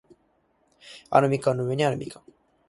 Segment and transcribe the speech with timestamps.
[1.11, 2.23] アルミ缶の上にあるみかん